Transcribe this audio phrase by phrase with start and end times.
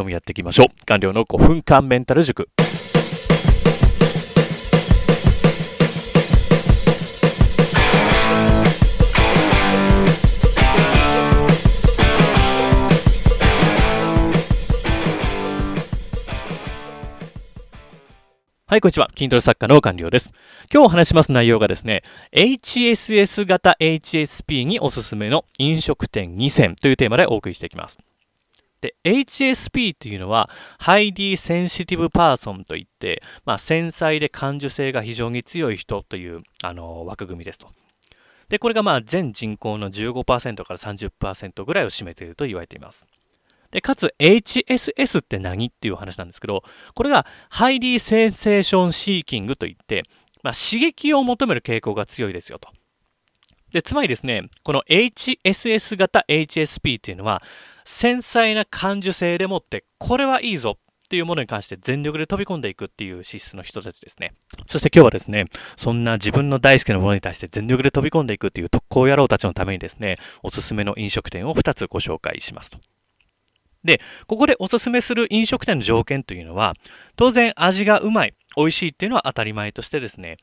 [0.00, 0.86] 今日もやっていきましょう。
[0.86, 2.48] 官僚の5分間メンタル塾。
[18.66, 19.10] はい、こんにちは。
[19.14, 20.32] 筋トレ作家の官僚です。
[20.72, 27.98] 今日お話します内容がですね、HSS 型 HSP におすすめの飲食店2選というテーマでお送りしていきます。
[28.80, 37.68] で、HSP というのは、 Highly Sensitive Person といって、まあ、繊細で感受性が非常に強い人という、あの枠組みですと。
[38.48, 43.06] で、これがまあ全人口の15%から30%ぐらいを占めていると言われています。
[43.70, 50.02] で、かつ HSS って何っていう話なんですけど、これが Highly Sensation Seeking といって、
[50.42, 52.70] まあ、刺激を求める傾向が強いですよと。
[53.72, 57.42] で、つまりですね、この HSS 型 HSP っていうのは、
[57.84, 64.32] 繊細な感受性でもって、これはいいぞっていうものに関して全力で飛び込んでいくっていう資質の人たちですね。
[64.68, 72.78] そして今日はですね、そんな自分の大好きなものに対して全力で飛び込んでいくっていう特攻野郎たちのためにですね、おすすめの飲食店を2つご紹介しますと。
[73.82, 76.74] で、ここでおすすめする飲食店の条件というのは、
[77.16, 80.36] 当然味がうまい、美味しいっていうのは当たり前としてですね、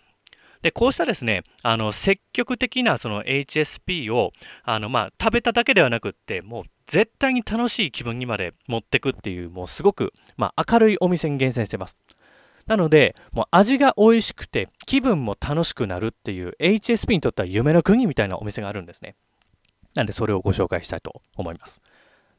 [0.61, 4.31] で、こうしたですね、あの、積極的なその HSP を、
[4.63, 11.97] あの、まあ、食べただけではなくって、もう絶対に楽しい気分にまで持ってくっていう、もうすごく、まあ、明るいお店に厳選してます。
[12.65, 19.15] なので、もう味が美味しくて、気分も楽しくなるっていう、HSP にとっては夢の国みたいなお店があるんですね。
[19.95, 21.79] なんで、それをご紹介したいと思います。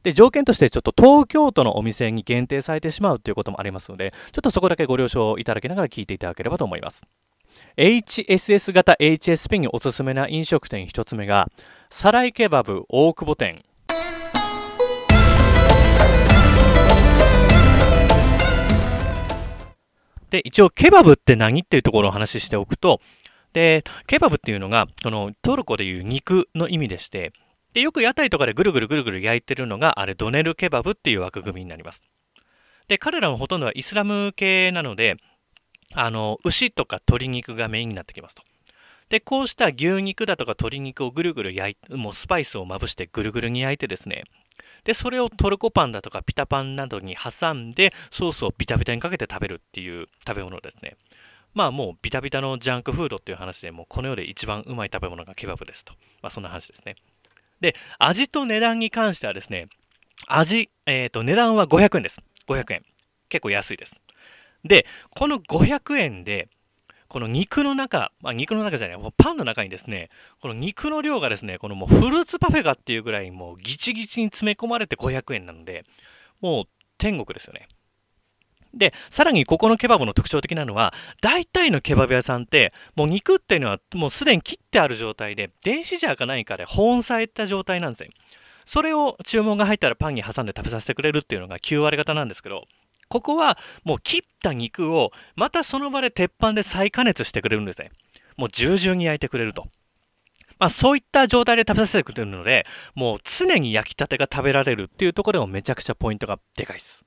[0.02, 7.02] で、条件としてちょっと東京都のお店に限定されてしまうということもありますので、ちょっとそこだけご了承いただきながら聞いていただければと思います。
[7.76, 11.48] HSS 型 HSP におすすめな飲食店1つ目が、
[11.90, 13.64] サライケバブ大久保店。
[20.30, 23.00] で、一応、ケバブって何っていうところをお話ししておくと、
[23.52, 27.32] で、ケバブっていうのが、そのトルコでいう肉の意味でして、
[27.72, 32.02] で、よく屋台とかでぐるぐるぐるぐる焼いてるのが、あれ、ドネルケバブっていう枠組みになります。
[32.88, 35.16] で、彼らもほとんどはイスラム系なので、
[35.94, 38.42] あの、牛とか鶏肉がメインになってきますと。
[39.08, 44.24] で、こうした牛肉だとか鶏肉をぐるぐる焼いて、もうスパイスをまぶしてぐるぐるに焼いてですね、
[44.84, 50.96] で、それをトルコパンだとかピタパンなどに挟んで、ソースをビタビタにかけて食べるっていう食べ物ですね。
[51.54, 55.94] まあもうビタビタのジャンクフードっていう話でもうこの世で一番うまい食べ物がケバブですと。
[56.22, 56.96] まあそんな話ですね。
[57.60, 59.68] で、味と値段に関してはですね、
[60.26, 62.20] 味、えっ、ー、と、値段は500円です。
[62.48, 62.82] 500円。
[63.28, 63.94] 結構安いです。
[64.64, 66.48] で、この500円で、
[67.08, 70.10] この肉の中、まあ、肉の中じゃない、パンの中にですね、
[70.40, 75.84] この肉の量がですね、このもうフルーツパフェかっていうぐらいもうギチギチに詰め込まれて500円なので、
[76.40, 76.64] もう
[76.98, 77.68] 天国ですよね。
[78.74, 80.92] で、さらにここのケバブの特徴的なのは、
[81.22, 88.10] 大体のケバブ屋さんって、もう肉っていうのはもうすでに切ってある状態で、電子ジャーか何かで保温された状態なんですね。
[88.66, 92.66] それを注文が入ったらパンに挟んで食べさせてくれるっていうのが9割方なんですけど、
[93.08, 97.90] ここはもう切った肉をまたその場で鉄板で再加熱してくれるんですね。
[98.36, 99.66] もう従々に焼いてくれると。
[100.58, 107.04] まあ、そういった状態で食べさせてくれるので、もう常に焼きたてが食べられるっていうところでもめちゃくちゃポイントがでかいです。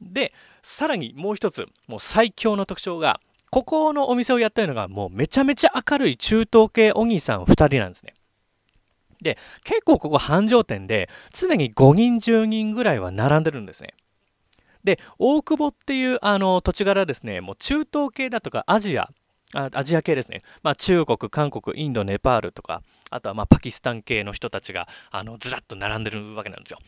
[0.00, 8.14] で、さらにもう一つ、もう最強の特徴が、ここのお店をやってるのが、もうめちゃめちゃ明るい中東系お兄さん2人なんですね。
[9.22, 13.94] で、結構ここ繁盛店で、常に5人10人ぐらいは並んでるんですね。
[14.84, 19.10] で、大久保っていうあの土地柄ですね、もう中東系だとかアジア、
[19.54, 26.78] あアジア系ですね、まあ、中国、韓国、インド、ネパールとか、あとはまパキスタン系の人たちがあのずらっと並んでるわけなんですよ。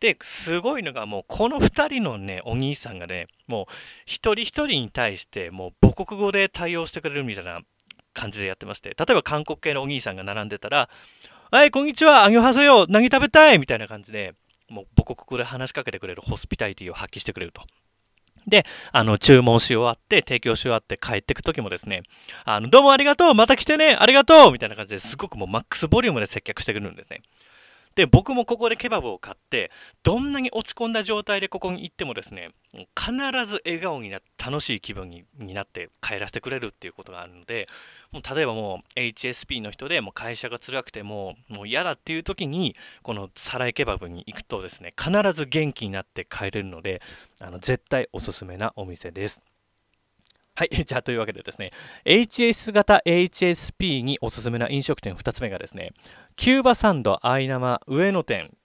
[0.00, 3.72] で、すごいのがもうこの2人のね、お兄さんがね、もう
[4.04, 7.60] 一人一人に対してもう母国語で対応してくれるみたいな
[8.12, 10.88] 感じでやってまして、例えば韓国系のお兄さんが並んでたら、
[11.50, 13.58] はい、こんにちは、あげはせよ、何食べたい！
[13.58, 14.34] みたいな感じで、
[14.68, 17.62] もう母国語で話しかけてくれるホスピタリティを発揮してくれると。
[18.46, 22.02] で、あの、注文し終わって、提供し終わって帰ってく時もですね、
[22.44, 27.22] あの、どうもありがとうまた来てねありがとうみたいな感じですごくもうマックスボリュームで接客してくるんですね。
[27.96, 29.70] で、僕もここでケバブを買って、
[30.02, 32.50] どんなに落ち込んだ状態でここに行ってもですね、
[32.94, 33.12] 必
[33.46, 37.68] ず笑顔になって、楽しい気分になって帰らせてくれるっていうことがあるので、
[38.12, 47.02] もう例えばもう HSP の人でもう会社が辛くてももう嫌だっていう時に、このサライケバブに行くとですね、必ず元気になって帰れるので、
[47.40, 49.42] あの絶対おすすめなお店です。
[50.54, 50.68] はい。
[50.86, 51.72] じゃあ、というわけでですね、
[52.04, 55.92] HS 型 HSP におすすめな飲食店2つ目がですね、
[56.36, 58.56] キューバサンドアイナマ上野店。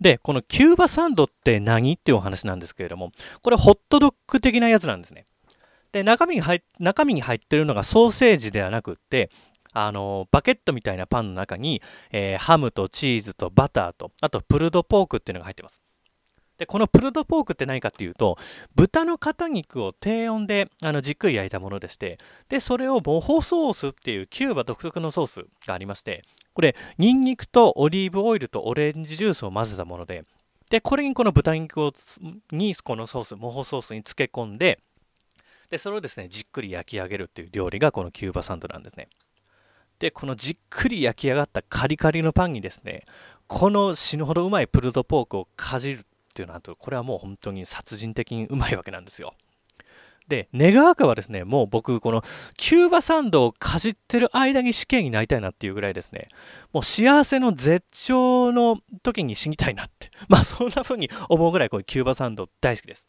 [0.00, 1.92] で、このキューバサンドって何？
[1.92, 3.12] っていうお話なんですけれども、
[3.42, 5.26] これホットドッグ的なやつなんですね。
[5.92, 9.30] で、中身に入中身に入ってるのがソーセージではなくって、
[9.72, 15.80] あのバケットみたいなパンの中に、えー、ハムとチーズとバターと、あとプルドポークっていうのが入ってます。
[16.56, 18.36] で、このプルドポークって何かっていうと、
[18.74, 22.18] 豚の肩肉を低温であのじっくり焼いたものでして、
[22.48, 30.24] で、それをモホソースっていうキューバ独特のソースがありまして、これ、ニンニクとオリーブオイルとオレンジジュースを混ぜたもので、
[30.70, 31.92] で、これにこの豚肉を
[32.52, 34.80] にこのソース、モホソースに漬け込んで、
[35.68, 39.08] で、それをですね、じっくり焼き上げるっていう料理がこのキューバサンドなんですね。
[40.00, 43.04] で、このじっくり焼き上がったカリカリのパンにですね、
[43.46, 46.02] この死ぬほどうまいプルドポークをかじるっ
[46.34, 49.34] ていうのはこれはもう本当に殺人的にうまいわけなんですよ。
[50.30, 52.22] で、願わくはですね、もう僕、この
[52.56, 56.28] キューバサンドをかじってる間に死刑になりたいなっていうぐらいですね、
[56.72, 63.08] もう幸せの絶頂の時に死にたいなって、 まあそんな風に思うぐらいこうキューバサンド大好きです。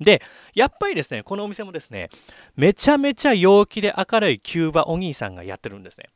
[0.00, 0.22] で、
[0.54, 2.08] やっぱりですね、このお店もですね、
[2.56, 6.06] めちゃめちゃ陽気で明るいキューバお兄さんがやってるんですね。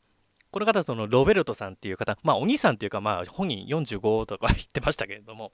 [0.51, 5.53] この方、そのロベルトさんっていう方、まあお兄さんっていうか、まあ本人45とか言ってましたけれども、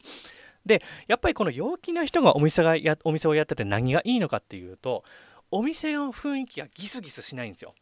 [0.67, 5.05] で、やっぱりこの陽気な人がお店がやお店をやってて何がいいのかっていうと、
[5.51, 7.75] お店の雰囲気がギスギスしないんですよ。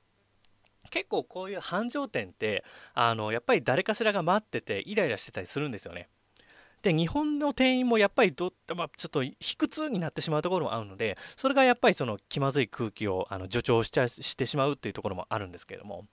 [0.90, 2.64] 結構こういう繁盛店って
[2.94, 6.08] あのやっぱり誰かしらが待っててイライラしてたりするんですよね。
[6.82, 16.06] で日本の店員もやっぱりど、まあ、ちょっと卑屈になってしまうところもあるのでそれがやっぱりその気まずい空気をあの助長しちゃしてしまうっていうところもあるんですけれども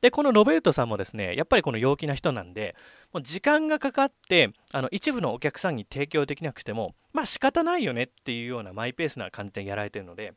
[0.00, 2.74] で、このロベルトさんもですね、やっぱりこの陽気な人なんで、
[3.12, 10.34] もう時間がかかって、あの一部のお客さんに提供できなくても、まあ仕方ないよねっていうようなマイペースな感じでやられてるので、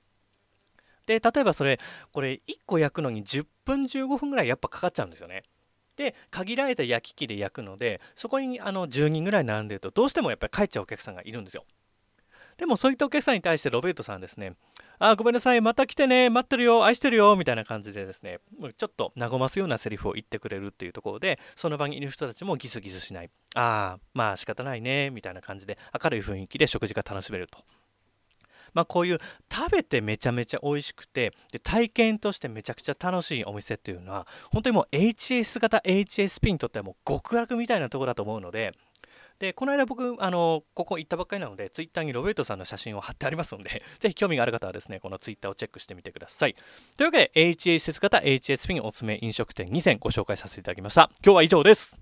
[1.06, 1.80] で、例えばそれ、
[2.12, 5.44] これ1個焼くのに10分15分ぐらいやっぱかかっちゃうんですよね。
[5.95, 11.66] で、限られた焼き器で焼くので、そこにあの10人ぐらい並んでると、どうしてもやっぱり帰っちゃうお客さんがいるんですよ。
[12.57, 14.54] でもそういったお客さんに対してロベルトさんですね、
[15.06, 18.40] あ、ごめんなさい、また来てね、待ってるよ、愛してるよ、みたいな感じでですね、
[18.78, 23.30] ちょっと和ますようなセリフを言ってくれるっていうところで、その場にいる人たちもギスギスしない。
[23.54, 27.58] ああ、まあ仕方ないね、みたいな感じで、明るい雰囲気で食事が楽しめると。
[28.74, 29.20] まあ、こういう
[29.52, 38.74] 食べてめちゃめちゃ美味しくてで体験としてめちゃくちゃ楽しいお店っていうのは本当にもう HS 型 HSP にとってはもう極楽みたいなところだと思うので
[39.39, 46.56] で、この間僕、あの、ここ行ったばっかりなので、ツイッターにロベートさんの写真を貼ってありますので、 ぜひ興味がある方はですね、このツイッターをチェックしてみてください。
[46.97, 51.09] というわけで、HA 施設型 HS フィンおすすめ飲食店2選ご紹介させていただきました。
[51.24, 51.95] 今日は以上です。